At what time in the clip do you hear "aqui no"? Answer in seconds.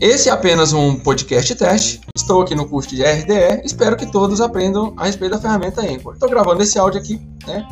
2.42-2.68